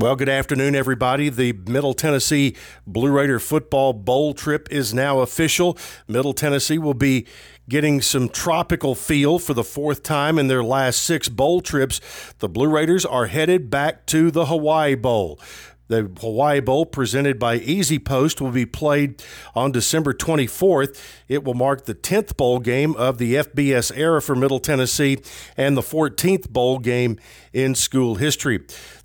[0.00, 1.28] Well, good afternoon, everybody.
[1.28, 2.56] The Middle Tennessee
[2.86, 5.76] Blue Raider football bowl trip is now official.
[6.08, 7.26] Middle Tennessee will be
[7.68, 12.00] getting some tropical feel for the fourth time in their last six bowl trips.
[12.38, 15.38] The Blue Raiders are headed back to the Hawaii Bowl.
[15.88, 19.22] The Hawaii Bowl, presented by EasyPost, will be played
[19.56, 20.98] on December 24th.
[21.26, 25.18] It will mark the 10th bowl game of the FBS era for Middle Tennessee
[25.56, 27.18] and the 14th bowl game
[27.52, 28.60] in school history.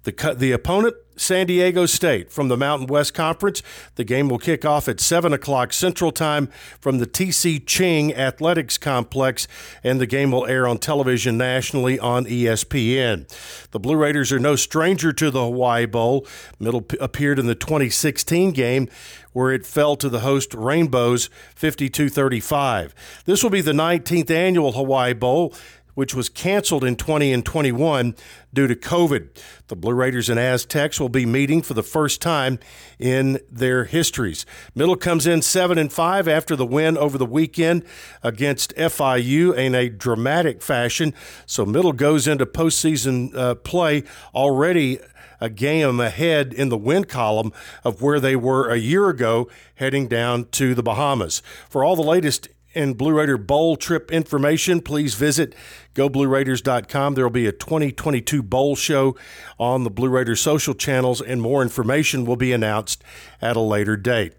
[0.05, 3.63] The, the opponent, San Diego State from the Mountain West Conference.
[3.95, 6.47] The game will kick off at 7 o'clock Central Time
[6.79, 9.47] from the TC Ching Athletics Complex,
[9.83, 13.27] and the game will air on television nationally on ESPN.
[13.71, 16.27] The Blue Raiders are no stranger to the Hawaii Bowl.
[16.59, 18.87] Middle appeared in the 2016 game
[19.33, 22.93] where it fell to the host Rainbows 52 35.
[23.25, 25.53] This will be the 19th annual Hawaii Bowl
[25.95, 28.15] which was canceled in 20 and 21
[28.53, 29.29] due to COVID.
[29.67, 32.59] The Blue Raiders and Aztecs will be meeting for the first time
[32.99, 34.45] in their histories.
[34.75, 37.83] Middle comes in 7 and 5 after the win over the weekend
[38.21, 41.13] against FIU in a dramatic fashion.
[41.45, 44.99] So Middle goes into postseason uh, play already
[45.39, 47.51] a game ahead in the win column
[47.83, 51.41] of where they were a year ago, heading down to the Bahamas.
[51.69, 55.55] For all the latest and Blue Raider Bowl trip information, please visit
[55.95, 57.15] goblueraiders.com.
[57.15, 59.15] There will be a 2022 Bowl show
[59.57, 63.03] on the Blue Raider social channels, and more information will be announced
[63.41, 64.33] at a later date.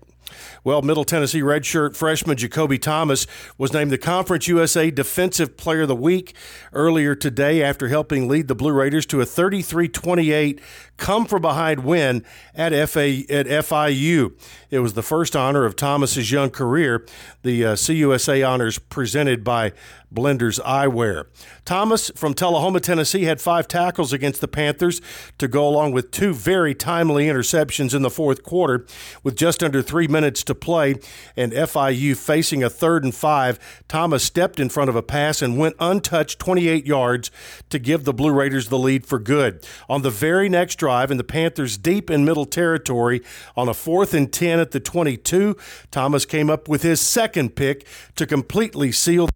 [0.64, 3.26] Well, Middle Tennessee redshirt freshman Jakobe Thomas
[3.58, 6.34] was named the Conference USA Defensive Player of the Week
[6.72, 10.60] earlier today after helping lead the Blue Raiders to a 33 28
[10.96, 14.32] come from behind win at, FA, at FIU.
[14.70, 17.06] It was the first honor of Thomas's young career.
[17.42, 19.72] The uh, CUSA honors presented by
[20.12, 21.26] Blenders Eyewear.
[21.64, 25.00] Thomas from Tullahoma, Tennessee, had five tackles against the Panthers
[25.38, 28.86] to go along with two very timely interceptions in the fourth quarter.
[29.22, 30.96] With just under three minutes to play
[31.36, 33.58] and FIU facing a third and five,
[33.88, 37.30] Thomas stepped in front of a pass and went untouched 28 yards
[37.70, 39.66] to give the Blue Raiders the lead for good.
[39.88, 43.22] On the very next drive, and the Panthers deep in middle territory
[43.56, 45.56] on a fourth and 10 at the 22,
[45.90, 47.86] Thomas came up with his second pick
[48.16, 49.28] to completely seal.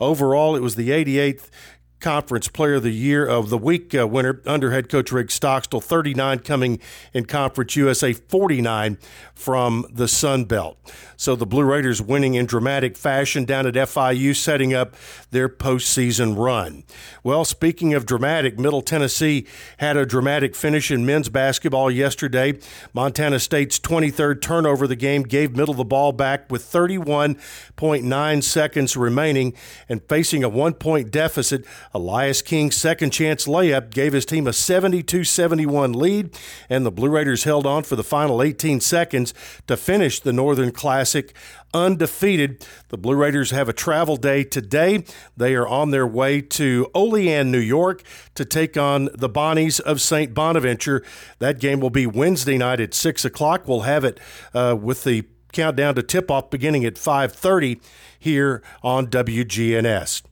[0.00, 1.50] Overall, it was the 88th
[2.00, 5.80] Conference Player of the Year of the Week uh, winner under head coach Rick Stockstill,
[5.80, 6.78] 39 coming
[7.12, 8.98] in Conference USA, 49
[9.34, 10.78] from the Sun Belt.
[11.16, 14.94] So the Blue Raiders winning in dramatic fashion down at FIU, setting up
[15.32, 16.84] their postseason run.
[17.24, 19.44] Well, speaking of dramatic, Middle Tennessee
[19.78, 22.58] had a dramatic finish in men's basketball yesterday.
[22.92, 28.96] Montana State's 23rd turnover of the game gave Middle the ball back with 31.9 seconds
[28.96, 29.54] remaining
[29.88, 31.64] and facing a one point deficit.
[31.94, 36.36] Elias King's second chance layup gave his team a 72 71 lead,
[36.68, 39.34] and the Blue Raiders held on for the final 18 seconds
[39.66, 41.34] to finish the Northern Classic
[41.74, 42.66] undefeated.
[42.88, 45.04] The Blue Raiders have a travel day today.
[45.36, 48.02] They are on their way to Olean, New York
[48.34, 50.34] to take on the Bonnies of St.
[50.34, 51.04] Bonaventure.
[51.38, 53.66] That game will be Wednesday night at 6 o'clock.
[53.66, 54.18] We'll have it
[54.54, 57.80] uh, with the countdown to tip off beginning at 5.30
[58.18, 60.22] here on WGNS.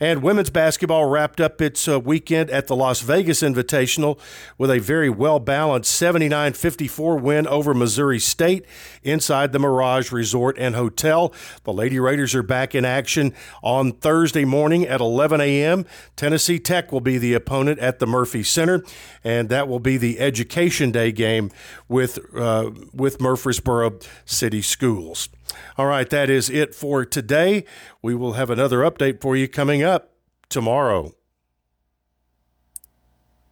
[0.00, 4.18] And women's basketball wrapped up its uh, weekend at the Las Vegas Invitational
[4.58, 8.64] with a very well balanced 79 54 win over Missouri State
[9.02, 11.32] inside the Mirage Resort and Hotel.
[11.64, 15.86] The Lady Raiders are back in action on Thursday morning at 11 a.m.
[16.16, 18.84] Tennessee Tech will be the opponent at the Murphy Center,
[19.24, 21.50] and that will be the Education Day game
[21.88, 25.28] with, uh, with Murfreesboro City Schools.
[25.76, 27.64] All right, that is it for today.
[28.02, 30.12] We will have another update for you coming up
[30.48, 31.12] tomorrow.